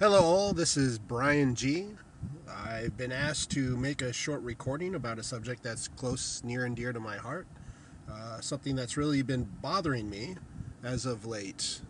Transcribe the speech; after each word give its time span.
Hello, 0.00 0.22
all. 0.22 0.52
This 0.52 0.76
is 0.76 0.96
Brian 0.96 1.56
G. 1.56 1.88
I've 2.48 2.96
been 2.96 3.10
asked 3.10 3.50
to 3.50 3.76
make 3.76 4.00
a 4.00 4.12
short 4.12 4.40
recording 4.42 4.94
about 4.94 5.18
a 5.18 5.24
subject 5.24 5.64
that's 5.64 5.88
close, 5.88 6.40
near, 6.44 6.64
and 6.66 6.76
dear 6.76 6.92
to 6.92 7.00
my 7.00 7.16
heart. 7.16 7.48
Uh, 8.08 8.40
something 8.40 8.76
that's 8.76 8.96
really 8.96 9.22
been 9.22 9.48
bothering 9.60 10.08
me 10.08 10.36
as 10.84 11.04
of 11.04 11.26
late. 11.26 11.80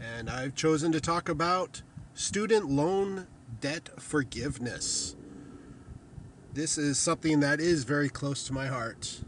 And 0.00 0.30
I've 0.30 0.54
chosen 0.54 0.92
to 0.92 1.00
talk 1.00 1.28
about 1.28 1.82
student 2.14 2.70
loan 2.70 3.26
debt 3.60 3.88
forgiveness. 3.98 5.16
This 6.54 6.78
is 6.78 6.98
something 7.00 7.40
that 7.40 7.58
is 7.58 7.82
very 7.82 8.10
close 8.10 8.44
to 8.44 8.52
my 8.52 8.68
heart 8.68 9.24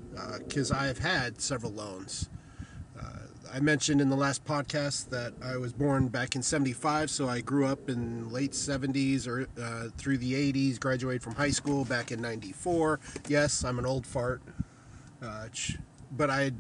because 0.47 0.71
uh, 0.71 0.77
I've 0.77 0.99
had 0.99 1.41
several 1.41 1.73
loans. 1.73 2.31
I 3.55 3.61
mentioned 3.61 4.01
in 4.01 4.09
the 4.09 4.17
last 4.17 4.47
podcast 4.47 5.11
that 5.11 5.35
I 5.45 5.59
was 5.59 5.75
born 5.75 6.09
back 6.09 6.35
in 6.35 6.43
75, 6.43 7.11
so 7.11 7.29
I 7.29 7.43
grew 7.43 7.67
up 7.67 7.91
in 7.91 8.31
late 8.31 8.53
70s 8.53 9.29
or 9.29 9.47
uh, 9.63 9.89
through 9.99 10.19
the 10.19 10.33
80s, 10.33 10.81
graduated 10.81 11.23
from 11.23 11.35
high 11.35 11.51
school 11.51 11.85
back 11.85 12.11
in 12.11 12.23
94. 12.23 12.99
Yes, 13.29 13.63
I'm 13.63 13.79
an 13.79 13.85
old 13.85 14.07
fart. 14.07 14.41
Uh, 15.23 15.49
but 16.13 16.31
I, 16.31 16.53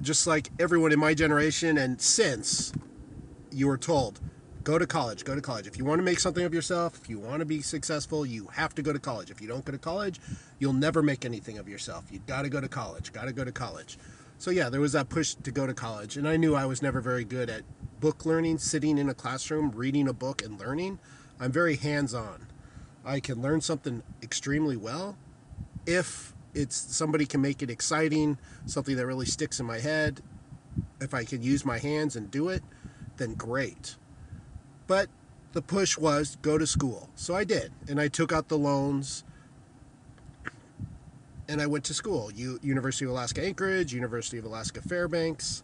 just 0.00 0.26
like 0.26 0.48
everyone 0.58 0.90
in 0.90 0.98
my 0.98 1.12
generation 1.12 1.76
and 1.76 2.00
since, 2.00 2.72
you 3.50 3.66
were 3.66 3.76
told, 3.76 4.18
go 4.64 4.78
to 4.78 4.86
college, 4.86 5.24
go 5.24 5.34
to 5.34 5.42
college. 5.42 5.66
If 5.66 5.76
you 5.76 5.84
want 5.84 5.98
to 5.98 6.02
make 6.02 6.18
something 6.18 6.44
of 6.44 6.54
yourself, 6.54 6.98
if 6.98 7.10
you 7.10 7.18
want 7.18 7.40
to 7.40 7.46
be 7.46 7.60
successful, 7.60 8.24
you 8.24 8.46
have 8.54 8.74
to 8.76 8.82
go 8.82 8.94
to 8.94 8.98
college. 8.98 9.30
If 9.30 9.42
you 9.42 9.48
don't 9.48 9.66
go 9.66 9.72
to 9.72 9.78
college, 9.78 10.18
you'll 10.58 10.72
never 10.72 11.02
make 11.02 11.26
anything 11.26 11.58
of 11.58 11.68
yourself. 11.68 12.04
You 12.10 12.20
got 12.20 12.42
to 12.42 12.48
go 12.48 12.58
to 12.58 12.68
college, 12.68 13.12
got 13.12 13.26
to 13.26 13.34
go 13.34 13.44
to 13.44 13.52
college. 13.52 13.98
So 14.38 14.52
yeah, 14.52 14.68
there 14.68 14.80
was 14.80 14.92
that 14.92 15.08
push 15.08 15.34
to 15.34 15.50
go 15.50 15.66
to 15.66 15.74
college, 15.74 16.16
and 16.16 16.28
I 16.28 16.36
knew 16.36 16.54
I 16.54 16.64
was 16.64 16.80
never 16.80 17.00
very 17.00 17.24
good 17.24 17.50
at 17.50 17.62
book 17.98 18.24
learning, 18.24 18.58
sitting 18.58 18.96
in 18.96 19.08
a 19.08 19.14
classroom, 19.14 19.72
reading 19.72 20.06
a 20.06 20.12
book, 20.12 20.42
and 20.42 20.60
learning. 20.60 21.00
I'm 21.40 21.50
very 21.50 21.74
hands-on. 21.74 22.46
I 23.04 23.18
can 23.18 23.42
learn 23.42 23.60
something 23.60 24.04
extremely 24.22 24.76
well 24.76 25.16
if 25.86 26.34
it's 26.54 26.76
somebody 26.76 27.26
can 27.26 27.40
make 27.40 27.62
it 27.62 27.70
exciting, 27.70 28.38
something 28.64 28.94
that 28.94 29.06
really 29.06 29.26
sticks 29.26 29.58
in 29.58 29.66
my 29.66 29.80
head. 29.80 30.20
If 31.00 31.14
I 31.14 31.24
can 31.24 31.42
use 31.42 31.64
my 31.64 31.78
hands 31.78 32.14
and 32.14 32.30
do 32.30 32.48
it, 32.48 32.62
then 33.16 33.34
great. 33.34 33.96
But 34.86 35.08
the 35.52 35.62
push 35.62 35.98
was 35.98 36.36
go 36.42 36.58
to 36.58 36.66
school. 36.66 37.10
So 37.16 37.34
I 37.34 37.42
did, 37.42 37.72
and 37.88 38.00
I 38.00 38.06
took 38.06 38.32
out 38.32 38.48
the 38.48 38.58
loans 38.58 39.24
and 41.48 41.60
I 41.60 41.66
went 41.66 41.84
to 41.84 41.94
school. 41.94 42.30
U- 42.32 42.58
University 42.62 43.06
of 43.06 43.12
Alaska 43.12 43.44
Anchorage, 43.44 43.92
University 43.92 44.38
of 44.38 44.44
Alaska 44.44 44.82
Fairbanks, 44.82 45.62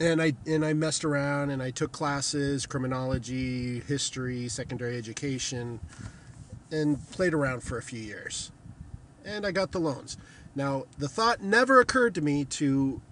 and 0.00 0.22
I 0.22 0.34
and 0.46 0.64
I 0.64 0.72
messed 0.72 1.04
around 1.04 1.50
and 1.50 1.62
I 1.62 1.70
took 1.70 1.92
classes, 1.92 2.66
criminology, 2.66 3.80
history, 3.80 4.48
secondary 4.48 4.96
education, 4.96 5.80
and 6.70 7.04
played 7.10 7.34
around 7.34 7.62
for 7.62 7.78
a 7.78 7.82
few 7.82 8.00
years, 8.00 8.52
and 9.24 9.46
I 9.46 9.50
got 9.52 9.72
the 9.72 9.80
loans. 9.80 10.16
Now 10.54 10.84
the 10.98 11.08
thought 11.08 11.42
never 11.42 11.80
occurred 11.80 12.14
to 12.14 12.20
me 12.20 12.44
to 12.46 13.02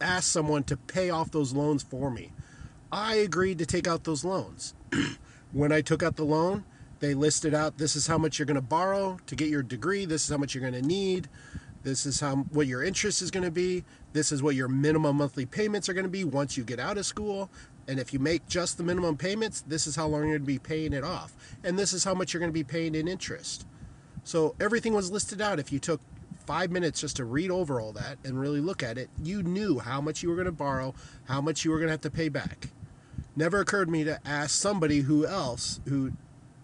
ask 0.00 0.30
someone 0.30 0.64
to 0.64 0.76
pay 0.76 1.10
off 1.10 1.30
those 1.30 1.52
loans 1.52 1.82
for 1.82 2.10
me. 2.10 2.32
I 2.92 3.16
agreed 3.16 3.58
to 3.58 3.66
take 3.66 3.88
out 3.88 4.04
those 4.04 4.24
loans. 4.24 4.74
when 5.52 5.72
I 5.72 5.80
took 5.80 6.02
out 6.02 6.16
the 6.16 6.24
loan, 6.24 6.64
they 7.00 7.14
listed 7.14 7.54
out 7.54 7.78
this 7.78 7.96
is 7.96 8.06
how 8.06 8.18
much 8.18 8.38
you're 8.38 8.46
going 8.46 8.56
to 8.56 8.60
borrow 8.60 9.18
to 9.26 9.36
get 9.36 9.48
your 9.48 9.62
degree, 9.62 10.04
this 10.04 10.24
is 10.24 10.30
how 10.30 10.38
much 10.38 10.54
you're 10.54 10.68
going 10.68 10.80
to 10.80 10.86
need, 10.86 11.28
this 11.82 12.06
is 12.06 12.20
how 12.20 12.36
what 12.50 12.66
your 12.66 12.82
interest 12.82 13.22
is 13.22 13.30
going 13.30 13.44
to 13.44 13.50
be, 13.50 13.84
this 14.12 14.32
is 14.32 14.42
what 14.42 14.54
your 14.54 14.68
minimum 14.68 15.16
monthly 15.16 15.46
payments 15.46 15.88
are 15.88 15.92
going 15.92 16.04
to 16.04 16.10
be 16.10 16.24
once 16.24 16.56
you 16.56 16.64
get 16.64 16.80
out 16.80 16.98
of 16.98 17.06
school, 17.06 17.50
and 17.88 18.00
if 18.00 18.12
you 18.12 18.18
make 18.18 18.46
just 18.48 18.78
the 18.78 18.82
minimum 18.82 19.16
payments, 19.16 19.62
this 19.62 19.86
is 19.86 19.94
how 19.94 20.06
long 20.06 20.22
you're 20.22 20.38
going 20.38 20.40
to 20.40 20.46
be 20.46 20.58
paying 20.58 20.92
it 20.92 21.04
off, 21.04 21.34
and 21.62 21.78
this 21.78 21.92
is 21.92 22.02
how 22.04 22.14
much 22.14 22.32
you're 22.32 22.40
going 22.40 22.50
to 22.50 22.54
be 22.54 22.64
paying 22.64 22.94
in 22.94 23.06
interest. 23.06 23.66
So 24.24 24.56
everything 24.58 24.92
was 24.92 25.12
listed 25.12 25.40
out. 25.40 25.60
If 25.60 25.70
you 25.70 25.78
took 25.78 26.00
five 26.46 26.70
minutes 26.70 27.00
just 27.00 27.16
to 27.16 27.24
read 27.24 27.50
over 27.50 27.80
all 27.80 27.92
that 27.92 28.18
and 28.24 28.40
really 28.40 28.60
look 28.60 28.82
at 28.82 28.98
it, 28.98 29.08
you 29.22 29.42
knew 29.42 29.78
how 29.78 30.00
much 30.00 30.22
you 30.22 30.28
were 30.28 30.34
going 30.34 30.46
to 30.46 30.52
borrow, 30.52 30.94
how 31.28 31.40
much 31.40 31.64
you 31.64 31.70
were 31.70 31.78
going 31.78 31.88
to 31.88 31.92
have 31.92 32.00
to 32.00 32.10
pay 32.10 32.28
back. 32.28 32.68
Never 33.36 33.60
occurred 33.60 33.86
to 33.86 33.90
me 33.92 34.02
to 34.04 34.18
ask 34.26 34.50
somebody 34.50 35.00
who 35.00 35.26
else 35.26 35.80
who 35.86 36.12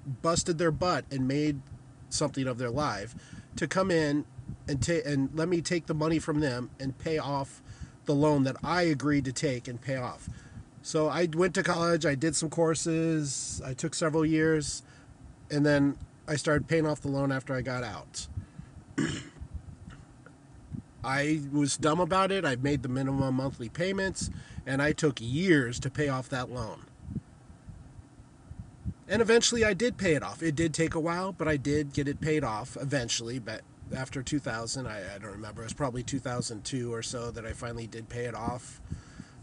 busted 0.07 0.59
their 0.59 0.71
butt 0.71 1.05
and 1.11 1.27
made 1.27 1.61
something 2.09 2.47
of 2.47 2.59
their 2.59 2.71
life 2.71 3.15
to 3.57 3.67
come 3.67 3.91
in 3.91 4.25
and 4.69 4.83
ta- 4.83 5.03
and 5.05 5.31
let 5.35 5.49
me 5.49 5.61
take 5.61 5.87
the 5.87 5.95
money 5.95 6.19
from 6.19 6.41
them 6.41 6.71
and 6.79 6.99
pay 6.99 7.19
off 7.19 7.63
the 8.05 8.15
loan 8.15 8.45
that 8.45 8.57
I 8.63 8.83
agreed 8.83 9.25
to 9.27 9.33
take 9.33 9.69
and 9.69 9.81
pay 9.81 9.97
off. 9.97 10.29
So 10.83 11.09
I 11.09 11.29
went 11.33 11.55
to 11.55 11.63
college, 11.63 12.05
I 12.05 12.17
did 12.17 12.35
some 12.35 12.51
courses, 12.51 13.63
I 13.65 13.73
took 13.73 13.95
several 13.95 14.27
years, 14.27 14.83
and 15.51 15.65
then 15.65 15.97
I 16.27 16.37
started 16.37 16.67
paying 16.67 16.87
off 16.87 17.01
the 17.01 17.09
loan 17.09 17.31
after 17.31 17.55
I 17.55 17.63
got 17.63 17.85
out. 17.85 18.27
I 21.05 21.41
was 21.53 21.77
dumb 21.77 22.01
about 22.01 22.31
it. 22.31 22.45
I 22.45 22.57
made 22.57 22.83
the 22.83 22.89
minimum 22.89 23.35
monthly 23.35 23.69
payments, 23.69 24.31
and 24.67 24.81
I 24.81 24.93
took 24.93 25.21
years 25.21 25.81
to 25.81 25.91
pay 25.91 26.09
off 26.09 26.29
that 26.29 26.51
loan. 26.51 26.87
And 29.09 29.21
eventually 29.21 29.65
I 29.65 29.75
did 29.75 29.97
pay 29.97 30.15
it 30.15 30.23
off. 30.23 30.43
It 30.43 30.55
did 30.55 30.73
take 30.73 30.95
a 30.95 31.01
while, 31.01 31.33
but 31.33 31.49
I 31.49 31.57
did 31.57 31.93
get 31.93 32.09
it 32.09 32.21
paid 32.21 32.45
off 32.45 32.77
eventually. 32.81 33.39
But 33.39 33.63
after 33.95 34.23
2000, 34.23 34.87
I, 34.87 35.15
I 35.15 35.19
don't 35.19 35.33
remember, 35.33 35.63
it 35.63 35.67
was 35.67 35.73
probably 35.73 36.03
2002 36.03 36.93
or 36.93 37.03
so 37.03 37.31
that 37.31 37.45
I 37.45 37.53
finally 37.53 37.87
did 37.87 38.09
pay 38.09 38.25
it 38.25 38.35
off. 38.35 38.81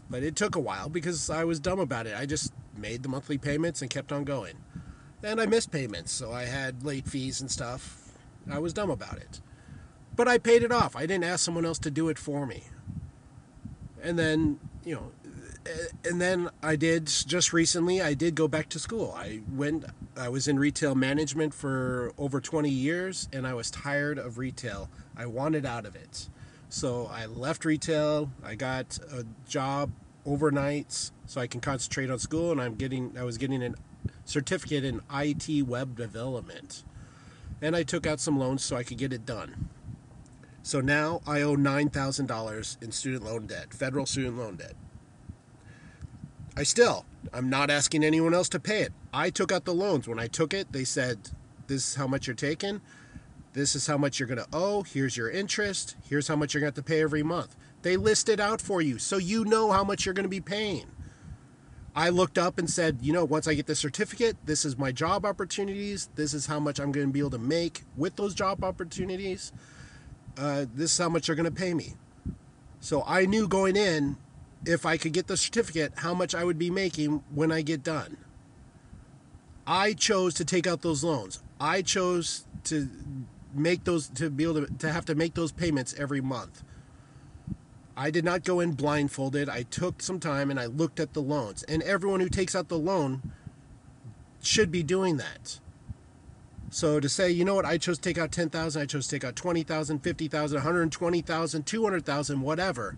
But 0.08 0.22
it 0.22 0.34
took 0.34 0.56
a 0.56 0.60
while 0.60 0.88
because 0.88 1.30
I 1.30 1.44
was 1.44 1.60
dumb 1.60 1.78
about 1.78 2.06
it. 2.06 2.16
I 2.16 2.26
just 2.26 2.52
made 2.76 3.02
the 3.02 3.08
monthly 3.08 3.38
payments 3.38 3.80
and 3.80 3.90
kept 3.90 4.12
on 4.12 4.24
going. 4.24 4.56
And 5.22 5.40
I 5.40 5.46
missed 5.46 5.70
payments, 5.70 6.12
so 6.12 6.32
I 6.32 6.44
had 6.44 6.82
late 6.82 7.06
fees 7.06 7.40
and 7.40 7.50
stuff. 7.50 8.12
I 8.50 8.58
was 8.58 8.72
dumb 8.72 8.90
about 8.90 9.18
it. 9.18 9.40
But 10.16 10.26
I 10.26 10.38
paid 10.38 10.62
it 10.62 10.72
off. 10.72 10.96
I 10.96 11.02
didn't 11.02 11.24
ask 11.24 11.44
someone 11.44 11.66
else 11.66 11.78
to 11.80 11.90
do 11.90 12.08
it 12.08 12.18
for 12.18 12.46
me. 12.46 12.64
And 14.02 14.18
then, 14.18 14.58
you 14.84 14.94
know, 14.94 15.12
and 16.04 16.20
then 16.20 16.50
I 16.62 16.76
did 16.76 17.06
just 17.06 17.52
recently. 17.52 18.00
I 18.00 18.14
did 18.14 18.34
go 18.34 18.48
back 18.48 18.68
to 18.70 18.78
school. 18.78 19.14
I 19.16 19.40
went. 19.52 19.84
I 20.16 20.28
was 20.28 20.48
in 20.48 20.58
retail 20.58 20.94
management 20.94 21.54
for 21.54 22.12
over 22.18 22.40
20 22.40 22.68
years, 22.68 23.28
and 23.32 23.46
I 23.46 23.54
was 23.54 23.70
tired 23.70 24.18
of 24.18 24.38
retail. 24.38 24.88
I 25.16 25.26
wanted 25.26 25.66
out 25.66 25.84
of 25.84 25.94
it, 25.94 26.28
so 26.68 27.10
I 27.12 27.26
left 27.26 27.64
retail. 27.64 28.30
I 28.42 28.54
got 28.54 28.98
a 29.12 29.24
job 29.48 29.90
overnights 30.26 31.10
so 31.26 31.40
I 31.40 31.46
can 31.46 31.60
concentrate 31.60 32.10
on 32.10 32.18
school, 32.18 32.52
and 32.52 32.60
I'm 32.60 32.74
getting. 32.74 33.16
I 33.18 33.24
was 33.24 33.36
getting 33.36 33.62
a 33.62 33.74
certificate 34.24 34.84
in 34.84 35.02
IT 35.12 35.66
web 35.66 35.96
development, 35.96 36.84
and 37.60 37.76
I 37.76 37.82
took 37.82 38.06
out 38.06 38.20
some 38.20 38.38
loans 38.38 38.64
so 38.64 38.76
I 38.76 38.82
could 38.82 38.98
get 38.98 39.12
it 39.12 39.26
done. 39.26 39.68
So 40.62 40.80
now 40.80 41.20
I 41.26 41.42
owe 41.42 41.54
nine 41.54 41.90
thousand 41.90 42.26
dollars 42.26 42.78
in 42.80 42.92
student 42.92 43.24
loan 43.24 43.46
debt, 43.46 43.74
federal 43.74 44.06
student 44.06 44.38
loan 44.38 44.56
debt. 44.56 44.74
I 46.56 46.62
still, 46.64 47.04
I'm 47.32 47.48
not 47.48 47.70
asking 47.70 48.04
anyone 48.04 48.34
else 48.34 48.48
to 48.50 48.60
pay 48.60 48.82
it. 48.82 48.92
I 49.12 49.30
took 49.30 49.52
out 49.52 49.64
the 49.64 49.74
loans. 49.74 50.08
When 50.08 50.18
I 50.18 50.26
took 50.26 50.52
it, 50.52 50.72
they 50.72 50.84
said, 50.84 51.30
this 51.66 51.88
is 51.88 51.94
how 51.94 52.06
much 52.06 52.26
you're 52.26 52.34
taking. 52.36 52.80
This 53.52 53.74
is 53.74 53.86
how 53.86 53.96
much 53.96 54.18
you're 54.18 54.28
going 54.28 54.38
to 54.38 54.48
owe. 54.52 54.82
Here's 54.82 55.16
your 55.16 55.30
interest. 55.30 55.96
Here's 56.08 56.28
how 56.28 56.36
much 56.36 56.54
you're 56.54 56.60
going 56.60 56.72
to 56.72 56.78
have 56.78 56.84
to 56.84 56.88
pay 56.88 57.02
every 57.02 57.22
month. 57.22 57.56
They 57.82 57.96
list 57.96 58.28
it 58.28 58.40
out 58.40 58.60
for 58.60 58.82
you 58.82 58.98
so 58.98 59.16
you 59.16 59.44
know 59.44 59.70
how 59.72 59.84
much 59.84 60.04
you're 60.04 60.14
going 60.14 60.24
to 60.24 60.28
be 60.28 60.40
paying. 60.40 60.86
I 61.94 62.10
looked 62.10 62.38
up 62.38 62.58
and 62.58 62.70
said, 62.70 62.98
you 63.02 63.12
know, 63.12 63.24
once 63.24 63.48
I 63.48 63.54
get 63.54 63.66
the 63.66 63.74
certificate, 63.74 64.36
this 64.44 64.64
is 64.64 64.78
my 64.78 64.92
job 64.92 65.26
opportunities. 65.26 66.08
This 66.14 66.34
is 66.34 66.46
how 66.46 66.60
much 66.60 66.78
I'm 66.78 66.92
going 66.92 67.08
to 67.08 67.12
be 67.12 67.18
able 67.18 67.30
to 67.30 67.38
make 67.38 67.82
with 67.96 68.16
those 68.16 68.34
job 68.34 68.62
opportunities. 68.62 69.52
Uh, 70.38 70.66
this 70.72 70.92
is 70.92 70.98
how 70.98 71.08
much 71.08 71.26
you're 71.26 71.36
going 71.36 71.52
to 71.52 71.60
pay 71.60 71.74
me. 71.74 71.94
So 72.78 73.02
I 73.06 73.26
knew 73.26 73.48
going 73.48 73.76
in 73.76 74.16
if 74.64 74.84
I 74.84 74.96
could 74.96 75.12
get 75.12 75.26
the 75.26 75.36
certificate, 75.36 75.92
how 75.96 76.14
much 76.14 76.34
I 76.34 76.44
would 76.44 76.58
be 76.58 76.70
making 76.70 77.22
when 77.34 77.50
I 77.50 77.62
get 77.62 77.82
done. 77.82 78.16
I 79.66 79.92
chose 79.92 80.34
to 80.34 80.44
take 80.44 80.66
out 80.66 80.82
those 80.82 81.04
loans. 81.04 81.42
I 81.60 81.82
chose 81.82 82.44
to 82.64 82.88
make 83.54 83.84
those 83.84 84.08
to 84.08 84.30
be 84.30 84.44
able 84.44 84.66
to, 84.66 84.74
to 84.78 84.92
have 84.92 85.04
to 85.06 85.14
make 85.14 85.34
those 85.34 85.52
payments 85.52 85.94
every 85.98 86.20
month. 86.20 86.62
I 87.96 88.10
did 88.10 88.24
not 88.24 88.44
go 88.44 88.60
in 88.60 88.72
blindfolded. 88.72 89.48
I 89.48 89.62
took 89.64 90.02
some 90.02 90.20
time 90.20 90.50
and 90.50 90.58
I 90.58 90.66
looked 90.66 91.00
at 91.00 91.12
the 91.12 91.20
loans. 91.20 91.62
And 91.64 91.82
everyone 91.82 92.20
who 92.20 92.28
takes 92.28 92.54
out 92.54 92.68
the 92.68 92.78
loan 92.78 93.32
should 94.42 94.70
be 94.70 94.82
doing 94.82 95.18
that. 95.18 95.60
So 96.70 97.00
to 97.00 97.08
say, 97.08 97.30
you 97.30 97.44
know 97.44 97.54
what, 97.56 97.66
I 97.66 97.78
chose 97.78 97.98
to 97.98 98.02
take 98.02 98.16
out 98.16 98.30
10,000, 98.30 98.80
I 98.80 98.86
chose 98.86 99.06
to 99.08 99.16
take 99.16 99.24
out 99.24 99.36
20,000, 99.36 99.98
50,000, 99.98 100.56
120,000, 100.56 101.66
200,000, 101.66 102.40
whatever 102.40 102.96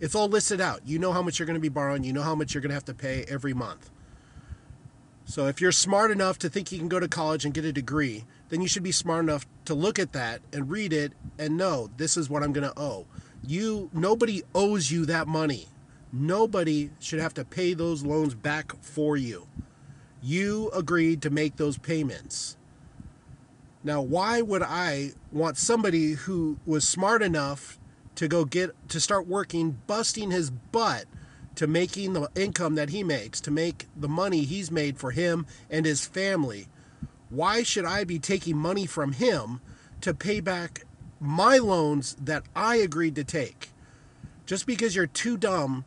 it's 0.00 0.14
all 0.14 0.28
listed 0.28 0.60
out. 0.60 0.80
You 0.86 0.98
know 0.98 1.12
how 1.12 1.22
much 1.22 1.38
you're 1.38 1.46
going 1.46 1.54
to 1.54 1.60
be 1.60 1.68
borrowing. 1.68 2.04
You 2.04 2.12
know 2.12 2.22
how 2.22 2.34
much 2.34 2.54
you're 2.54 2.60
going 2.60 2.70
to 2.70 2.74
have 2.74 2.84
to 2.86 2.94
pay 2.94 3.24
every 3.28 3.54
month. 3.54 3.90
So 5.24 5.46
if 5.46 5.60
you're 5.60 5.72
smart 5.72 6.10
enough 6.10 6.38
to 6.38 6.48
think 6.48 6.72
you 6.72 6.78
can 6.78 6.88
go 6.88 7.00
to 7.00 7.08
college 7.08 7.44
and 7.44 7.52
get 7.52 7.64
a 7.64 7.72
degree, 7.72 8.24
then 8.48 8.62
you 8.62 8.68
should 8.68 8.82
be 8.82 8.92
smart 8.92 9.24
enough 9.24 9.46
to 9.66 9.74
look 9.74 9.98
at 9.98 10.12
that 10.12 10.40
and 10.52 10.70
read 10.70 10.92
it 10.92 11.12
and 11.38 11.56
know 11.56 11.90
this 11.98 12.16
is 12.16 12.30
what 12.30 12.42
I'm 12.42 12.52
going 12.52 12.66
to 12.66 12.80
owe. 12.80 13.06
You 13.46 13.90
nobody 13.92 14.42
owes 14.54 14.90
you 14.90 15.04
that 15.06 15.28
money. 15.28 15.68
Nobody 16.12 16.90
should 16.98 17.20
have 17.20 17.34
to 17.34 17.44
pay 17.44 17.74
those 17.74 18.04
loans 18.04 18.34
back 18.34 18.72
for 18.82 19.16
you. 19.16 19.46
You 20.22 20.70
agreed 20.70 21.20
to 21.22 21.30
make 21.30 21.56
those 21.56 21.76
payments. 21.76 22.56
Now, 23.84 24.00
why 24.00 24.40
would 24.40 24.62
I 24.62 25.12
want 25.30 25.56
somebody 25.56 26.12
who 26.12 26.58
was 26.66 26.88
smart 26.88 27.22
enough 27.22 27.77
to 28.18 28.26
go 28.26 28.44
get 28.44 28.74
to 28.88 28.98
start 28.98 29.28
working, 29.28 29.78
busting 29.86 30.32
his 30.32 30.50
butt 30.50 31.04
to 31.54 31.68
making 31.68 32.14
the 32.14 32.28
income 32.34 32.74
that 32.74 32.88
he 32.88 33.04
makes, 33.04 33.40
to 33.40 33.50
make 33.52 33.86
the 33.96 34.08
money 34.08 34.42
he's 34.42 34.72
made 34.72 34.98
for 34.98 35.12
him 35.12 35.46
and 35.70 35.86
his 35.86 36.04
family? 36.04 36.66
Why 37.30 37.62
should 37.62 37.84
I 37.84 38.02
be 38.02 38.18
taking 38.18 38.56
money 38.56 38.86
from 38.86 39.12
him 39.12 39.60
to 40.00 40.12
pay 40.12 40.40
back 40.40 40.82
my 41.20 41.58
loans 41.58 42.16
that 42.20 42.42
I 42.56 42.76
agreed 42.76 43.14
to 43.14 43.24
take? 43.24 43.70
Just 44.46 44.66
because 44.66 44.96
you're 44.96 45.06
too 45.06 45.36
dumb 45.36 45.84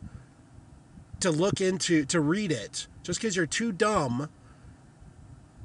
to 1.19 1.31
look 1.31 1.59
into, 1.59 2.05
to 2.05 2.21
read 2.21 2.53
it, 2.53 2.87
just 3.03 3.19
because 3.19 3.35
you're 3.35 3.45
too 3.45 3.73
dumb 3.73 4.29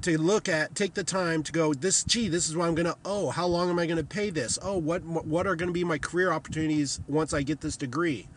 to 0.01 0.17
look 0.17 0.47
at, 0.47 0.75
take 0.75 0.93
the 0.93 1.03
time 1.03 1.43
to 1.43 1.51
go, 1.51 1.73
this, 1.73 2.03
gee, 2.03 2.27
this 2.27 2.47
is 2.49 2.55
what 2.55 2.67
I'm 2.67 2.75
going 2.75 2.85
to 2.85 2.97
owe. 3.03 3.27
Oh, 3.27 3.29
how 3.29 3.47
long 3.47 3.69
am 3.69 3.79
I 3.79 3.85
going 3.85 3.97
to 3.97 4.03
pay 4.03 4.29
this? 4.29 4.59
Oh, 4.61 4.77
what, 4.77 5.03
what 5.03 5.47
are 5.47 5.55
going 5.55 5.69
to 5.69 5.73
be 5.73 5.83
my 5.83 5.97
career 5.97 6.31
opportunities 6.31 6.99
once 7.07 7.33
I 7.33 7.41
get 7.41 7.61
this 7.61 7.77
degree? 7.77 8.27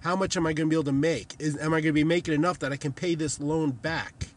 How 0.00 0.16
much 0.16 0.36
am 0.36 0.46
I 0.46 0.52
going 0.52 0.68
to 0.68 0.70
be 0.70 0.76
able 0.76 0.84
to 0.84 0.92
make? 0.92 1.34
Is, 1.38 1.56
am 1.58 1.74
I 1.74 1.80
going 1.80 1.90
to 1.90 1.92
be 1.92 2.04
making 2.04 2.34
enough 2.34 2.58
that 2.60 2.72
I 2.72 2.76
can 2.76 2.92
pay 2.92 3.14
this 3.14 3.38
loan 3.38 3.72
back? 3.72 4.28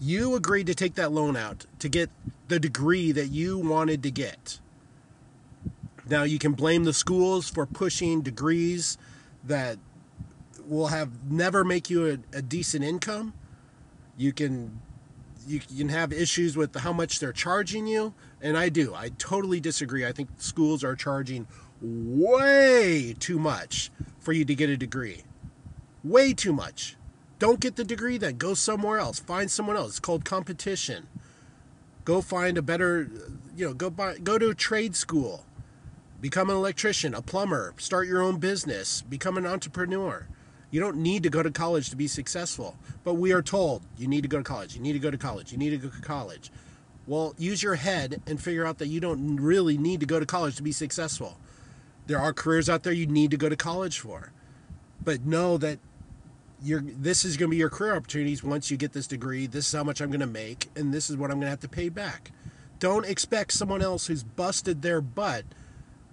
You 0.00 0.36
agreed 0.36 0.68
to 0.68 0.74
take 0.74 0.94
that 0.94 1.12
loan 1.12 1.36
out 1.36 1.66
to 1.80 1.88
get 1.88 2.08
the 2.48 2.60
degree 2.60 3.12
that 3.12 3.26
you 3.26 3.58
wanted 3.58 4.02
to 4.04 4.10
get. 4.10 4.60
Now, 6.08 6.22
you 6.22 6.38
can 6.38 6.52
blame 6.52 6.84
the 6.84 6.92
schools 6.92 7.50
for 7.50 7.66
pushing 7.66 8.22
degrees 8.22 8.96
that 9.44 9.78
will 10.66 10.88
have 10.88 11.30
never 11.30 11.64
make 11.64 11.90
you 11.90 12.06
a, 12.06 12.38
a 12.38 12.42
decent 12.42 12.84
income. 12.84 13.34
You 14.16 14.32
can 14.32 14.80
you 15.46 15.60
can 15.60 15.88
have 15.88 16.12
issues 16.12 16.56
with 16.56 16.74
how 16.76 16.92
much 16.92 17.20
they're 17.20 17.32
charging 17.32 17.86
you, 17.86 18.14
and 18.40 18.56
I 18.56 18.68
do. 18.68 18.94
I 18.94 19.10
totally 19.18 19.60
disagree. 19.60 20.06
I 20.06 20.12
think 20.12 20.28
schools 20.38 20.84
are 20.84 20.94
charging 20.94 21.46
way 21.82 23.14
too 23.18 23.38
much 23.38 23.90
for 24.18 24.32
you 24.32 24.44
to 24.44 24.54
get 24.54 24.70
a 24.70 24.76
degree. 24.76 25.22
Way 26.04 26.32
too 26.32 26.52
much. 26.52 26.96
Don't 27.38 27.60
get 27.60 27.76
the 27.76 27.84
degree 27.84 28.18
then. 28.18 28.36
Go 28.36 28.54
somewhere 28.54 28.98
else. 28.98 29.18
Find 29.18 29.50
someone 29.50 29.76
else. 29.76 29.90
It's 29.90 30.00
called 30.00 30.24
competition. 30.24 31.08
Go 32.04 32.20
find 32.20 32.58
a 32.58 32.62
better, 32.62 33.08
you 33.56 33.66
know, 33.66 33.74
go 33.74 33.90
buy, 33.90 34.18
go 34.18 34.38
to 34.38 34.50
a 34.50 34.54
trade 34.54 34.94
school. 34.94 35.44
Become 36.20 36.50
an 36.50 36.56
electrician, 36.56 37.14
a 37.14 37.22
plumber, 37.22 37.72
start 37.78 38.06
your 38.06 38.20
own 38.20 38.38
business, 38.38 39.00
become 39.00 39.38
an 39.38 39.46
entrepreneur. 39.46 40.28
You 40.70 40.80
don't 40.80 40.98
need 40.98 41.22
to 41.24 41.30
go 41.30 41.42
to 41.42 41.50
college 41.50 41.90
to 41.90 41.96
be 41.96 42.06
successful. 42.06 42.76
But 43.04 43.14
we 43.14 43.32
are 43.32 43.42
told 43.42 43.82
you 43.96 44.06
need 44.06 44.22
to 44.22 44.28
go 44.28 44.38
to 44.38 44.44
college, 44.44 44.74
you 44.74 44.82
need 44.82 44.92
to 44.92 44.98
go 44.98 45.10
to 45.10 45.18
college, 45.18 45.52
you 45.52 45.58
need 45.58 45.70
to 45.70 45.76
go 45.76 45.88
to 45.88 46.02
college. 46.02 46.50
Well, 47.06 47.34
use 47.38 47.62
your 47.62 47.74
head 47.74 48.22
and 48.26 48.40
figure 48.40 48.66
out 48.66 48.78
that 48.78 48.86
you 48.86 49.00
don't 49.00 49.36
really 49.36 49.76
need 49.76 50.00
to 50.00 50.06
go 50.06 50.20
to 50.20 50.26
college 50.26 50.56
to 50.56 50.62
be 50.62 50.72
successful. 50.72 51.38
There 52.06 52.20
are 52.20 52.32
careers 52.32 52.68
out 52.68 52.82
there 52.82 52.92
you 52.92 53.06
need 53.06 53.30
to 53.32 53.36
go 53.36 53.48
to 53.48 53.56
college 53.56 53.98
for. 53.98 54.32
But 55.02 55.24
know 55.24 55.56
that 55.58 55.78
you're, 56.62 56.82
this 56.82 57.24
is 57.24 57.36
going 57.36 57.48
to 57.48 57.50
be 57.50 57.56
your 57.56 57.70
career 57.70 57.96
opportunities 57.96 58.44
once 58.44 58.70
you 58.70 58.76
get 58.76 58.92
this 58.92 59.06
degree. 59.06 59.46
This 59.46 59.66
is 59.66 59.72
how 59.72 59.84
much 59.84 60.00
I'm 60.00 60.10
going 60.10 60.20
to 60.20 60.26
make, 60.26 60.68
and 60.76 60.92
this 60.92 61.08
is 61.08 61.16
what 61.16 61.30
I'm 61.30 61.36
going 61.36 61.46
to 61.46 61.50
have 61.50 61.60
to 61.60 61.68
pay 61.68 61.88
back. 61.88 62.32
Don't 62.78 63.06
expect 63.06 63.52
someone 63.52 63.82
else 63.82 64.06
who's 64.06 64.22
busted 64.22 64.82
their 64.82 65.00
butt 65.00 65.44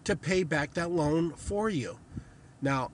to 0.03 0.15
pay 0.15 0.43
back 0.43 0.73
that 0.73 0.89
loan 0.89 1.31
for 1.31 1.69
you. 1.69 1.99
Now, 2.61 2.91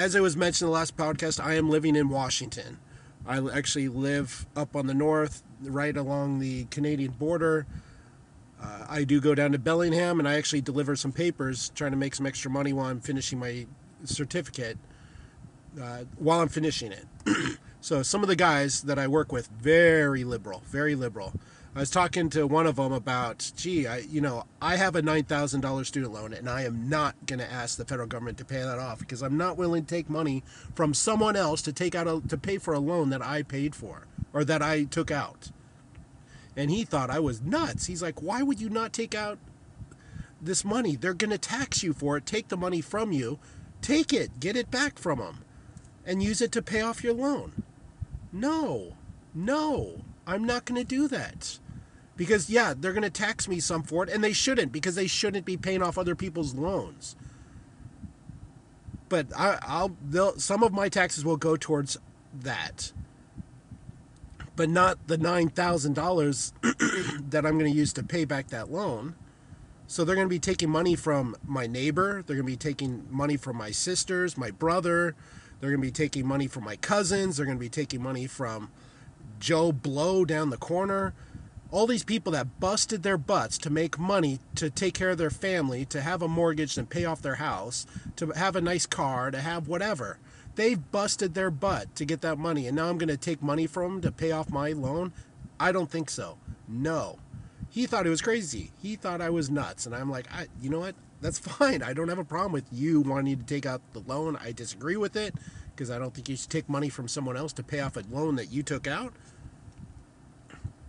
as 0.00 0.16
I 0.16 0.20
was 0.20 0.34
mentioned 0.34 0.66
in 0.66 0.72
the 0.72 0.78
last 0.78 0.96
podcast, 0.96 1.44
I 1.44 1.54
am 1.54 1.68
living 1.68 1.94
in 1.94 2.08
Washington. 2.08 2.78
I 3.26 3.38
actually 3.50 3.88
live 3.88 4.46
up 4.56 4.74
on 4.74 4.86
the 4.86 4.94
north, 4.94 5.42
right 5.62 5.94
along 5.94 6.38
the 6.38 6.64
Canadian 6.64 7.12
border. 7.12 7.66
Uh, 8.62 8.86
I 8.88 9.04
do 9.04 9.20
go 9.20 9.34
down 9.34 9.52
to 9.52 9.58
Bellingham 9.58 10.18
and 10.18 10.26
I 10.26 10.36
actually 10.36 10.62
deliver 10.62 10.96
some 10.96 11.12
papers, 11.12 11.70
trying 11.74 11.90
to 11.90 11.98
make 11.98 12.14
some 12.14 12.24
extra 12.24 12.50
money 12.50 12.72
while 12.72 12.86
I'm 12.86 13.00
finishing 13.00 13.38
my 13.38 13.66
certificate. 14.04 14.78
Uh, 15.80 16.04
while 16.16 16.40
I'm 16.40 16.48
finishing 16.48 16.92
it. 16.92 17.06
so 17.82 18.02
some 18.02 18.22
of 18.22 18.28
the 18.28 18.36
guys 18.36 18.80
that 18.82 18.98
I 18.98 19.06
work 19.06 19.30
with, 19.30 19.48
very 19.48 20.24
liberal, 20.24 20.62
very 20.66 20.94
liberal. 20.94 21.34
I 21.74 21.78
was 21.78 21.90
talking 21.90 22.28
to 22.30 22.48
one 22.48 22.66
of 22.66 22.76
them 22.76 22.92
about, 22.92 23.52
gee, 23.56 23.86
I, 23.86 23.98
you 23.98 24.20
know, 24.20 24.44
I 24.60 24.74
have 24.74 24.96
a 24.96 25.02
nine 25.02 25.22
thousand 25.22 25.60
dollars 25.60 25.86
student 25.86 26.12
loan, 26.12 26.32
and 26.32 26.50
I 26.50 26.64
am 26.64 26.88
not 26.88 27.14
going 27.26 27.38
to 27.38 27.50
ask 27.50 27.76
the 27.76 27.84
federal 27.84 28.08
government 28.08 28.38
to 28.38 28.44
pay 28.44 28.60
that 28.60 28.80
off 28.80 28.98
because 28.98 29.22
I'm 29.22 29.36
not 29.36 29.56
willing 29.56 29.84
to 29.84 29.94
take 29.94 30.10
money 30.10 30.42
from 30.74 30.94
someone 30.94 31.36
else 31.36 31.62
to 31.62 31.72
take 31.72 31.94
out 31.94 32.08
a, 32.08 32.20
to 32.26 32.36
pay 32.36 32.58
for 32.58 32.74
a 32.74 32.80
loan 32.80 33.10
that 33.10 33.22
I 33.22 33.44
paid 33.44 33.76
for 33.76 34.08
or 34.32 34.44
that 34.44 34.62
I 34.62 34.82
took 34.82 35.12
out. 35.12 35.52
And 36.56 36.72
he 36.72 36.82
thought 36.82 37.08
I 37.08 37.20
was 37.20 37.40
nuts. 37.40 37.86
He's 37.86 38.02
like, 38.02 38.20
why 38.20 38.42
would 38.42 38.60
you 38.60 38.68
not 38.68 38.92
take 38.92 39.14
out 39.14 39.38
this 40.42 40.64
money? 40.64 40.96
They're 40.96 41.14
going 41.14 41.30
to 41.30 41.38
tax 41.38 41.84
you 41.84 41.92
for 41.92 42.16
it. 42.16 42.26
Take 42.26 42.48
the 42.48 42.56
money 42.56 42.80
from 42.80 43.12
you, 43.12 43.38
take 43.80 44.12
it, 44.12 44.40
get 44.40 44.56
it 44.56 44.72
back 44.72 44.98
from 44.98 45.20
them, 45.20 45.44
and 46.04 46.20
use 46.20 46.40
it 46.42 46.50
to 46.52 46.62
pay 46.62 46.80
off 46.80 47.04
your 47.04 47.14
loan. 47.14 47.62
No, 48.32 48.94
no. 49.32 50.02
I'm 50.26 50.44
not 50.44 50.64
going 50.64 50.80
to 50.80 50.86
do 50.86 51.08
that. 51.08 51.58
Because, 52.16 52.50
yeah, 52.50 52.74
they're 52.76 52.92
going 52.92 53.02
to 53.02 53.10
tax 53.10 53.48
me 53.48 53.60
some 53.60 53.82
for 53.82 54.04
it, 54.04 54.10
and 54.10 54.22
they 54.22 54.32
shouldn't, 54.32 54.72
because 54.72 54.94
they 54.94 55.06
shouldn't 55.06 55.46
be 55.46 55.56
paying 55.56 55.82
off 55.82 55.96
other 55.96 56.14
people's 56.14 56.54
loans. 56.54 57.16
But 59.08 59.26
I, 59.36 59.88
will 60.12 60.38
some 60.38 60.62
of 60.62 60.72
my 60.72 60.88
taxes 60.88 61.24
will 61.24 61.36
go 61.36 61.56
towards 61.56 61.98
that, 62.42 62.92
but 64.54 64.70
not 64.70 65.04
the 65.08 65.18
nine 65.18 65.48
thousand 65.48 65.94
dollars 65.94 66.52
that 66.62 67.44
I'm 67.44 67.58
going 67.58 67.72
to 67.72 67.76
use 67.76 67.92
to 67.94 68.04
pay 68.04 68.24
back 68.24 68.48
that 68.48 68.70
loan. 68.70 69.16
So 69.88 70.04
they're 70.04 70.14
going 70.14 70.28
to 70.28 70.30
be 70.30 70.38
taking 70.38 70.70
money 70.70 70.94
from 70.94 71.34
my 71.44 71.66
neighbor. 71.66 72.22
They're 72.24 72.36
going 72.36 72.46
to 72.46 72.52
be 72.52 72.56
taking 72.56 73.04
money 73.10 73.36
from 73.36 73.56
my 73.56 73.72
sisters, 73.72 74.38
my 74.38 74.52
brother. 74.52 75.16
They're 75.58 75.70
going 75.70 75.80
to 75.80 75.86
be 75.88 75.90
taking 75.90 76.24
money 76.24 76.46
from 76.46 76.62
my 76.62 76.76
cousins. 76.76 77.36
They're 77.36 77.46
going 77.46 77.58
to 77.58 77.60
be 77.60 77.68
taking 77.68 78.00
money 78.00 78.28
from 78.28 78.70
Joe 79.40 79.72
Blow 79.72 80.24
down 80.24 80.50
the 80.50 80.56
corner. 80.56 81.14
All 81.72 81.86
these 81.86 82.04
people 82.04 82.32
that 82.32 82.60
busted 82.60 83.02
their 83.02 83.16
butts 83.16 83.56
to 83.58 83.70
make 83.70 83.98
money 83.98 84.38
to 84.56 84.70
take 84.70 84.94
care 84.94 85.10
of 85.10 85.18
their 85.18 85.30
family, 85.30 85.84
to 85.86 86.00
have 86.00 86.20
a 86.20 86.28
mortgage 86.28 86.76
and 86.76 86.88
pay 86.88 87.04
off 87.04 87.22
their 87.22 87.36
house, 87.36 87.86
to 88.16 88.28
have 88.30 88.56
a 88.56 88.60
nice 88.60 88.86
car, 88.86 89.30
to 89.30 89.40
have 89.40 89.66
whatever. 89.66 90.18
They've 90.56 90.90
busted 90.90 91.34
their 91.34 91.50
butt 91.50 91.94
to 91.96 92.04
get 92.04 92.20
that 92.22 92.38
money, 92.38 92.66
and 92.66 92.76
now 92.76 92.88
I'm 92.88 92.98
going 92.98 93.08
to 93.08 93.16
take 93.16 93.42
money 93.42 93.66
from 93.66 93.94
them 93.94 94.02
to 94.02 94.12
pay 94.12 94.32
off 94.32 94.50
my 94.50 94.72
loan? 94.72 95.12
I 95.58 95.72
don't 95.72 95.90
think 95.90 96.10
so. 96.10 96.38
No. 96.68 97.18
He 97.70 97.86
thought 97.86 98.06
it 98.06 98.10
was 98.10 98.20
crazy. 98.20 98.72
He 98.82 98.96
thought 98.96 99.20
I 99.20 99.30
was 99.30 99.48
nuts. 99.48 99.86
And 99.86 99.94
I'm 99.94 100.10
like, 100.10 100.26
I, 100.32 100.48
you 100.60 100.70
know 100.70 100.80
what? 100.80 100.96
That's 101.20 101.38
fine. 101.58 101.82
I 101.82 101.92
don't 101.92 102.08
have 102.08 102.18
a 102.18 102.24
problem 102.24 102.52
with 102.52 102.66
you 102.72 103.00
wanting 103.00 103.38
to 103.38 103.44
take 103.44 103.64
out 103.64 103.80
the 103.92 104.00
loan. 104.00 104.36
I 104.42 104.50
disagree 104.52 104.96
with 104.96 105.14
it 105.16 105.34
because 105.80 105.90
I 105.90 105.98
don't 105.98 106.12
think 106.12 106.28
you 106.28 106.36
should 106.36 106.50
take 106.50 106.68
money 106.68 106.90
from 106.90 107.08
someone 107.08 107.38
else 107.38 107.54
to 107.54 107.62
pay 107.62 107.80
off 107.80 107.96
a 107.96 108.04
loan 108.10 108.36
that 108.36 108.52
you 108.52 108.62
took 108.62 108.86
out 108.86 109.14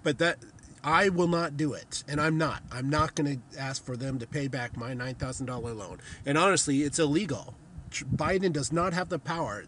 but 0.03 0.17
that 0.17 0.39
I 0.83 1.07
will 1.07 1.29
not 1.29 1.55
do 1.55 1.73
it, 1.73 2.03
and 2.09 2.19
I'm 2.19 2.37
not. 2.37 2.63
I'm 2.71 2.89
not 2.89 3.15
going 3.15 3.39
to 3.39 3.59
ask 3.59 3.85
for 3.85 3.95
them 3.95 4.19
to 4.19 4.27
pay 4.27 4.47
back 4.47 4.75
my 4.75 4.93
nine 4.93 5.15
thousand 5.15 5.45
dollar 5.45 5.73
loan. 5.73 5.99
And 6.25 6.37
honestly, 6.37 6.81
it's 6.81 6.99
illegal. 6.99 7.53
Biden 7.91 8.51
does 8.51 8.71
not 8.71 8.93
have 8.93 9.09
the 9.09 9.19
power. 9.19 9.63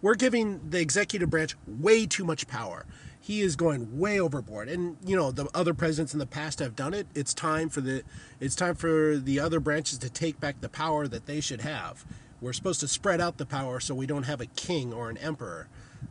We're 0.00 0.14
giving 0.14 0.70
the 0.70 0.80
executive 0.80 1.30
branch 1.30 1.56
way 1.66 2.06
too 2.06 2.24
much 2.24 2.46
power. 2.46 2.86
He 3.20 3.40
is 3.40 3.56
going 3.56 3.98
way 3.98 4.20
overboard. 4.20 4.68
And 4.68 4.96
you 5.04 5.16
know, 5.16 5.32
the 5.32 5.48
other 5.52 5.74
presidents 5.74 6.12
in 6.12 6.20
the 6.20 6.26
past 6.26 6.60
have 6.60 6.76
done 6.76 6.94
it. 6.94 7.08
It's 7.14 7.34
time 7.34 7.68
for 7.68 7.80
the 7.80 8.04
it's 8.40 8.54
time 8.54 8.76
for 8.76 9.16
the 9.16 9.40
other 9.40 9.58
branches 9.58 9.98
to 9.98 10.08
take 10.08 10.38
back 10.38 10.60
the 10.60 10.68
power 10.68 11.08
that 11.08 11.26
they 11.26 11.40
should 11.40 11.62
have. 11.62 12.06
We're 12.40 12.52
supposed 12.52 12.80
to 12.80 12.88
spread 12.88 13.20
out 13.20 13.38
the 13.38 13.46
power 13.46 13.80
so 13.80 13.94
we 13.94 14.06
don't 14.06 14.24
have 14.24 14.40
a 14.40 14.46
king 14.46 14.92
or 14.92 15.08
an 15.08 15.16
emperor. 15.18 15.68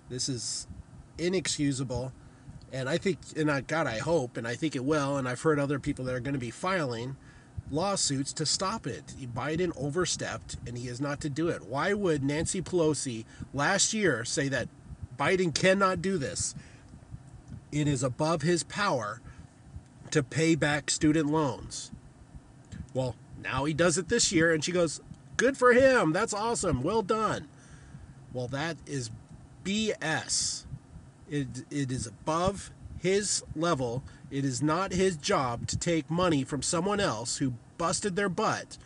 This 0.09 0.27
is 0.27 0.67
inexcusable 1.17 2.11
and 2.75 2.89
I 2.89 2.97
think, 2.97 3.19
and 3.37 3.49
I, 3.49 3.61
God, 3.61 3.87
I 3.87 3.99
hope, 3.99 4.35
and 4.35 4.45
I 4.45 4.55
think 4.55 4.75
it 4.75 4.83
will, 4.83 5.15
and 5.15 5.29
I've 5.29 5.41
heard 5.41 5.59
other 5.59 5.79
people 5.79 6.03
that 6.05 6.13
are 6.13 6.19
going 6.19 6.33
to 6.33 6.39
be 6.39 6.51
filing 6.51 7.15
lawsuits 7.71 8.33
to 8.33 8.45
stop 8.45 8.85
it. 8.85 9.13
Biden 9.33 9.71
overstepped, 9.77 10.57
and 10.67 10.77
he 10.77 10.89
is 10.89 10.99
not 10.99 11.21
to 11.21 11.29
do 11.29 11.47
it. 11.47 11.65
Why 11.65 11.93
would 11.93 12.21
Nancy 12.21 12.61
Pelosi 12.61 13.23
last 13.53 13.93
year 13.93 14.25
say 14.25 14.49
that 14.49 14.67
Biden 15.17 15.55
cannot 15.55 16.01
do 16.01 16.17
this? 16.17 16.53
It 17.71 17.87
is 17.87 18.03
above 18.03 18.41
his 18.41 18.63
power 18.63 19.21
to 20.11 20.21
pay 20.21 20.55
back 20.55 20.91
student 20.91 21.27
loans. 21.27 21.91
Well, 22.93 23.15
now 23.41 23.63
he 23.63 23.73
does 23.73 23.97
it 23.97 24.09
this 24.09 24.33
year, 24.33 24.53
and 24.53 24.63
she 24.63 24.73
goes, 24.73 24.99
Good 25.37 25.57
for 25.57 25.73
him. 25.73 26.13
That's 26.13 26.33
awesome. 26.33 26.81
Well 26.81 27.01
done. 27.01 27.47
Well, 28.33 28.47
that 28.49 28.77
is 28.85 29.11
BS. 29.63 30.65
It, 31.29 31.47
it 31.69 31.91
is 31.91 32.07
above 32.07 32.71
his 32.99 33.43
level. 33.55 34.03
It 34.31 34.45
is 34.45 34.61
not 34.61 34.91
his 34.91 35.17
job 35.17 35.67
to 35.67 35.77
take 35.77 36.09
money 36.09 36.43
from 36.43 36.61
someone 36.61 36.99
else 36.99 37.37
who 37.37 37.53
busted 37.77 38.15
their 38.15 38.29
butt 38.29 38.77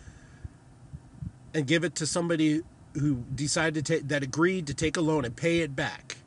and 1.53 1.67
give 1.67 1.83
it 1.83 1.95
to 1.95 2.07
somebody 2.07 2.61
who 2.93 3.23
decided 3.35 3.85
to 3.85 3.93
take 3.93 4.07
that 4.07 4.23
agreed 4.23 4.67
to 4.67 4.73
take 4.73 4.97
a 4.97 5.01
loan 5.01 5.25
and 5.25 5.35
pay 5.35 5.59
it 5.59 5.75
back. 5.75 6.17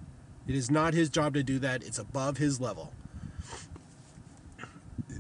It 0.47 0.55
is 0.55 0.71
not 0.71 0.95
his 0.95 1.09
job 1.09 1.35
to 1.35 1.43
do 1.43 1.59
that. 1.61 1.83
It's 1.83 1.99
above 1.99 2.39
his 2.39 2.61
level. 2.61 2.93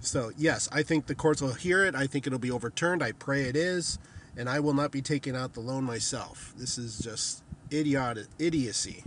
So, 0.01 0.33
yes, 0.37 0.69
I 0.73 0.83
think 0.83 1.07
the 1.07 1.15
courts 1.15 1.41
will 1.41 1.55
hear 1.55 1.85
it. 1.85 1.95
I 1.95 2.07
think 2.07 2.27
it'll 2.27 2.39
be 2.39 2.51
overturned. 2.51 3.03
I 3.03 3.13
pray 3.13 3.43
it 3.43 3.55
is. 3.55 3.99
And 4.37 4.49
I 4.49 4.61
will 4.61 4.75
not 4.75 4.91
be 4.91 5.03
taking 5.03 5.37
out 5.37 5.53
the 5.53 5.61
loan 5.61 5.85
myself. 5.85 6.55
This 6.57 6.79
is 6.79 6.99
just 6.99 7.43
idiotic, 7.73 8.27
idiocy. 8.39 9.05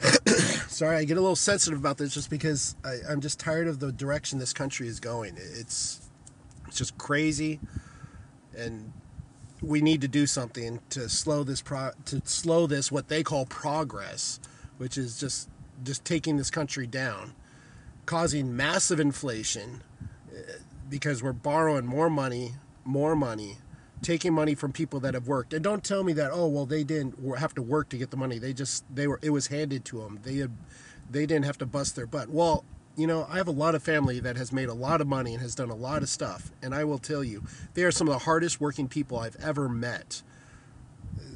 Sorry, 0.68 0.96
I 0.96 1.04
get 1.04 1.16
a 1.16 1.20
little 1.20 1.36
sensitive 1.36 1.78
about 1.78 1.98
this 1.98 2.12
just 2.14 2.30
because 2.30 2.76
I, 2.84 2.96
I'm 3.08 3.20
just 3.20 3.38
tired 3.38 3.68
of 3.68 3.80
the 3.80 3.92
direction 3.92 4.38
this 4.38 4.52
country 4.52 4.88
is 4.88 5.00
going. 5.00 5.36
It's 5.36 6.00
it's 6.66 6.78
just 6.78 6.98
crazy, 6.98 7.60
and 8.56 8.92
we 9.62 9.80
need 9.80 10.00
to 10.00 10.08
do 10.08 10.26
something 10.26 10.80
to 10.90 11.08
slow 11.08 11.44
this 11.44 11.62
pro 11.62 11.90
to 12.06 12.20
slow 12.24 12.66
this 12.66 12.90
what 12.92 13.08
they 13.08 13.22
call 13.22 13.46
progress, 13.46 14.40
which 14.78 14.98
is 14.98 15.18
just 15.18 15.48
just 15.82 16.04
taking 16.04 16.36
this 16.36 16.50
country 16.50 16.86
down, 16.86 17.34
causing 18.06 18.56
massive 18.56 19.00
inflation 19.00 19.82
eh, 20.34 20.40
because 20.88 21.22
we're 21.22 21.32
borrowing 21.32 21.86
more 21.86 22.10
money, 22.10 22.54
more 22.84 23.16
money, 23.16 23.58
taking 24.02 24.32
money 24.32 24.54
from 24.54 24.72
people 24.72 25.00
that 25.00 25.14
have 25.14 25.26
worked. 25.26 25.52
And 25.52 25.62
don't 25.62 25.84
tell 25.84 26.04
me 26.04 26.12
that 26.14 26.30
oh 26.32 26.48
well 26.48 26.66
they 26.66 26.84
didn't 26.84 27.16
have 27.38 27.54
to 27.54 27.62
work 27.62 27.88
to 27.90 27.98
get 27.98 28.10
the 28.10 28.16
money. 28.16 28.38
They 28.38 28.52
just 28.52 28.84
they 28.94 29.06
were 29.06 29.18
it 29.22 29.30
was 29.30 29.48
handed 29.48 29.84
to 29.86 30.00
them. 30.00 30.20
They 30.22 30.36
had 30.36 30.52
they 31.10 31.26
didn't 31.26 31.44
have 31.44 31.58
to 31.58 31.66
bust 31.66 31.96
their 31.96 32.06
butt. 32.06 32.30
Well, 32.30 32.64
you 32.96 33.06
know, 33.06 33.26
I 33.28 33.36
have 33.36 33.48
a 33.48 33.52
lot 33.52 33.74
of 33.74 33.82
family 33.82 34.20
that 34.20 34.36
has 34.36 34.52
made 34.52 34.68
a 34.68 34.74
lot 34.74 35.00
of 35.00 35.06
money 35.06 35.32
and 35.32 35.42
has 35.42 35.54
done 35.54 35.70
a 35.70 35.74
lot 35.74 36.02
of 36.02 36.08
stuff. 36.08 36.52
And 36.62 36.74
I 36.74 36.84
will 36.84 36.98
tell 36.98 37.24
you, 37.24 37.42
they 37.74 37.82
are 37.82 37.90
some 37.90 38.08
of 38.08 38.12
the 38.12 38.20
hardest 38.20 38.60
working 38.60 38.88
people 38.88 39.18
I've 39.18 39.36
ever 39.36 39.68
met. 39.68 40.22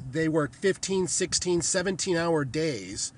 They 0.09 0.27
work 0.27 0.53
15, 0.53 1.07
16, 1.07 1.61
17 1.61 2.17
hour 2.17 2.45
days, 2.45 3.13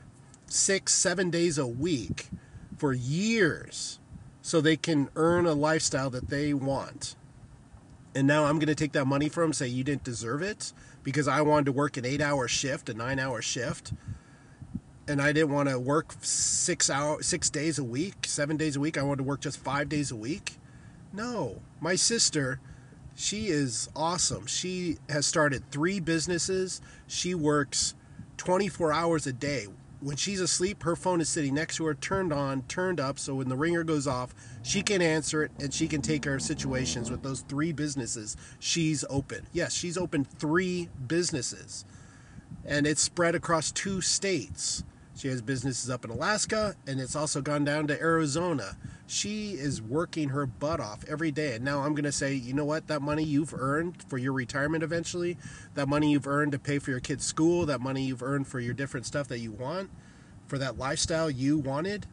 six, 0.47 0.93
seven 0.93 1.29
days 1.29 1.57
a 1.57 1.67
week 1.67 2.29
for 2.77 2.93
years 2.93 3.99
so 4.41 4.59
they 4.59 4.75
can 4.75 5.09
earn 5.15 5.45
a 5.45 5.53
lifestyle 5.53 6.09
that 6.09 6.29
they 6.29 6.53
want. 6.53 7.15
And 8.13 8.27
now 8.27 8.45
I'm 8.45 8.59
going 8.59 8.67
to 8.67 8.75
take 8.75 8.91
that 8.93 9.05
money 9.05 9.29
from 9.29 9.53
say 9.53 9.67
you 9.67 9.83
didn't 9.83 10.03
deserve 10.03 10.41
it 10.41 10.73
because 11.03 11.27
I 11.27 11.41
wanted 11.41 11.65
to 11.67 11.71
work 11.71 11.97
an 11.97 12.05
eight 12.05 12.21
hour 12.21 12.47
shift, 12.47 12.89
a 12.89 12.93
nine 12.93 13.19
hour 13.19 13.41
shift 13.41 13.93
and 15.07 15.21
I 15.21 15.33
didn't 15.33 15.51
want 15.51 15.69
to 15.69 15.79
work 15.79 16.13
six 16.21 16.89
hour 16.89 17.21
six 17.21 17.49
days 17.49 17.79
a 17.79 17.83
week, 17.83 18.25
seven 18.25 18.57
days 18.57 18.75
a 18.75 18.79
week. 18.79 18.97
I 18.97 19.03
wanted 19.03 19.17
to 19.17 19.23
work 19.23 19.41
just 19.41 19.57
five 19.57 19.89
days 19.89 20.11
a 20.11 20.15
week. 20.15 20.57
No, 21.13 21.61
my 21.79 21.95
sister, 21.95 22.59
she 23.15 23.47
is 23.47 23.89
awesome. 23.95 24.45
She 24.45 24.97
has 25.09 25.25
started 25.25 25.69
three 25.69 25.99
businesses. 25.99 26.81
She 27.07 27.35
works 27.35 27.93
24 28.37 28.93
hours 28.93 29.27
a 29.27 29.33
day. 29.33 29.67
When 30.01 30.17
she's 30.17 30.41
asleep, 30.41 30.81
her 30.81 30.95
phone 30.95 31.21
is 31.21 31.29
sitting 31.29 31.53
next 31.53 31.75
to 31.75 31.85
her, 31.85 31.93
turned 31.93 32.33
on, 32.33 32.63
turned 32.63 32.99
up, 32.99 33.19
so 33.19 33.35
when 33.35 33.49
the 33.49 33.55
ringer 33.55 33.83
goes 33.83 34.07
off, 34.07 34.33
she 34.63 34.81
can 34.81 34.99
answer 34.99 35.43
it 35.43 35.51
and 35.59 35.71
she 35.71 35.87
can 35.87 36.01
take 36.01 36.23
care 36.23 36.33
of 36.33 36.41
situations 36.41 37.11
with 37.11 37.21
those 37.21 37.41
three 37.41 37.71
businesses 37.71 38.35
she's 38.59 39.05
open. 39.11 39.45
Yes, 39.53 39.73
she's 39.75 39.99
opened 39.99 40.27
three 40.27 40.89
businesses 41.07 41.85
and 42.65 42.87
it's 42.87 43.01
spread 43.01 43.35
across 43.35 43.71
two 43.71 44.01
states. 44.01 44.83
She 45.15 45.27
has 45.27 45.41
businesses 45.41 45.89
up 45.89 46.05
in 46.05 46.11
Alaska 46.11 46.75
and 46.87 46.99
it's 46.99 47.15
also 47.15 47.41
gone 47.41 47.63
down 47.63 47.87
to 47.87 47.99
Arizona. 47.99 48.77
She 49.07 49.51
is 49.51 49.81
working 49.81 50.29
her 50.29 50.45
butt 50.45 50.79
off 50.79 51.03
every 51.07 51.31
day. 51.31 51.55
And 51.55 51.65
now 51.65 51.81
I'm 51.81 51.93
going 51.93 52.05
to 52.05 52.11
say, 52.11 52.33
you 52.33 52.53
know 52.53 52.65
what? 52.65 52.87
That 52.87 53.01
money 53.01 53.23
you've 53.23 53.53
earned 53.53 54.01
for 54.03 54.17
your 54.17 54.33
retirement 54.33 54.83
eventually, 54.83 55.37
that 55.75 55.87
money 55.87 56.11
you've 56.11 56.27
earned 56.27 56.53
to 56.53 56.59
pay 56.59 56.79
for 56.79 56.91
your 56.91 57.01
kids' 57.01 57.25
school, 57.25 57.65
that 57.65 57.81
money 57.81 58.03
you've 58.03 58.23
earned 58.23 58.47
for 58.47 58.59
your 58.59 58.73
different 58.73 59.05
stuff 59.05 59.27
that 59.27 59.39
you 59.39 59.51
want, 59.51 59.89
for 60.47 60.57
that 60.57 60.77
lifestyle 60.77 61.29
you 61.29 61.57
wanted, 61.57 62.05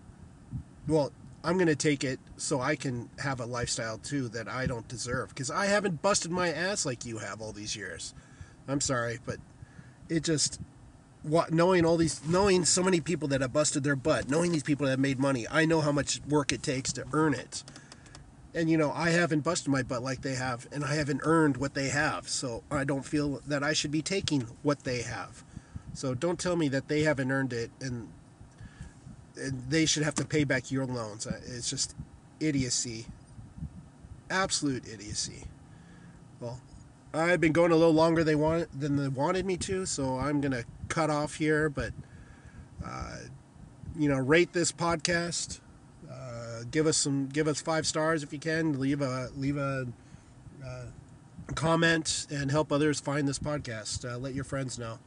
well, 0.86 1.12
I'm 1.44 1.56
going 1.56 1.68
to 1.68 1.76
take 1.76 2.02
it 2.02 2.18
so 2.36 2.60
I 2.60 2.74
can 2.76 3.10
have 3.18 3.40
a 3.40 3.46
lifestyle 3.46 3.98
too 3.98 4.28
that 4.30 4.48
I 4.48 4.66
don't 4.66 4.88
deserve 4.88 5.28
because 5.28 5.50
I 5.50 5.66
haven't 5.66 6.02
busted 6.02 6.30
my 6.30 6.52
ass 6.52 6.84
like 6.84 7.06
you 7.06 7.18
have 7.18 7.40
all 7.40 7.52
these 7.52 7.76
years. 7.76 8.12
I'm 8.66 8.80
sorry, 8.80 9.18
but 9.24 9.38
it 10.08 10.24
just 10.24 10.60
what 11.22 11.52
knowing 11.52 11.84
all 11.84 11.96
these 11.96 12.24
knowing 12.26 12.64
so 12.64 12.82
many 12.82 13.00
people 13.00 13.28
that 13.28 13.40
have 13.40 13.52
busted 13.52 13.82
their 13.82 13.96
butt 13.96 14.28
knowing 14.28 14.52
these 14.52 14.62
people 14.62 14.86
that 14.86 14.92
have 14.92 15.00
made 15.00 15.18
money 15.18 15.46
i 15.50 15.64
know 15.64 15.80
how 15.80 15.92
much 15.92 16.20
work 16.28 16.52
it 16.52 16.62
takes 16.62 16.92
to 16.92 17.04
earn 17.12 17.34
it. 17.34 17.62
And 18.54 18.70
you 18.70 18.76
know 18.76 18.92
i 18.92 19.10
haven't 19.10 19.40
busted 19.40 19.68
my 19.68 19.82
butt 19.82 20.02
like 20.02 20.22
they 20.22 20.34
have 20.34 20.66
and 20.72 20.84
i 20.84 20.94
haven't 20.94 21.20
earned 21.24 21.56
what 21.56 21.74
they 21.74 21.88
have 21.88 22.28
so 22.28 22.62
i 22.70 22.84
don't 22.84 23.04
feel 23.04 23.40
that 23.46 23.62
i 23.62 23.72
should 23.72 23.90
be 23.90 24.02
taking 24.02 24.42
what 24.62 24.84
they 24.84 25.02
have. 25.02 25.44
So 25.94 26.14
don't 26.14 26.38
tell 26.38 26.54
me 26.54 26.68
that 26.68 26.88
they 26.88 27.02
haven't 27.02 27.32
earned 27.32 27.52
it 27.52 27.70
and, 27.80 28.08
and 29.36 29.62
they 29.68 29.84
should 29.84 30.04
have 30.04 30.14
to 30.16 30.24
pay 30.24 30.44
back 30.44 30.70
your 30.70 30.86
loans. 30.86 31.26
It's 31.26 31.68
just 31.68 31.96
idiocy. 32.38 33.06
Absolute 34.30 34.86
idiocy. 34.86 35.44
Well 36.40 36.60
I've 37.12 37.40
been 37.40 37.52
going 37.52 37.72
a 37.72 37.76
little 37.76 37.94
longer 37.94 38.22
they 38.22 38.34
want 38.34 38.68
than 38.78 38.96
they 38.96 39.08
wanted 39.08 39.46
me 39.46 39.56
to, 39.58 39.86
so 39.86 40.18
I'm 40.18 40.40
gonna 40.40 40.64
cut 40.88 41.10
off 41.10 41.34
here. 41.34 41.68
But 41.68 41.92
uh, 42.84 43.16
you 43.96 44.08
know, 44.08 44.18
rate 44.18 44.52
this 44.52 44.72
podcast. 44.72 45.60
Uh, 46.10 46.62
give 46.70 46.86
us 46.86 46.96
some, 46.96 47.26
give 47.28 47.46
us 47.46 47.60
five 47.60 47.86
stars 47.86 48.22
if 48.22 48.32
you 48.32 48.38
can. 48.38 48.78
Leave 48.78 49.00
a 49.00 49.30
leave 49.36 49.56
a 49.56 49.86
uh, 50.64 50.84
comment 51.54 52.26
and 52.30 52.50
help 52.50 52.72
others 52.72 53.00
find 53.00 53.26
this 53.26 53.38
podcast. 53.38 54.10
Uh, 54.10 54.18
let 54.18 54.34
your 54.34 54.44
friends 54.44 54.78
know 54.78 54.98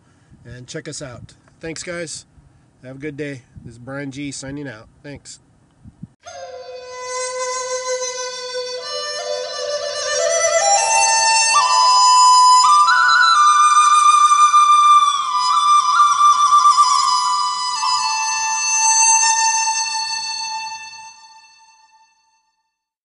and 0.45 0.67
check 0.67 0.87
us 0.87 1.01
out. 1.01 1.35
Thanks, 1.59 1.83
guys. 1.83 2.25
Have 2.83 2.95
a 2.95 2.99
good 2.99 3.17
day. 3.17 3.43
This 3.63 3.73
is 3.73 3.79
Brian 3.79 4.11
G 4.11 4.31
signing 4.31 4.67
out. 4.67 4.89
Thanks. 5.03 5.39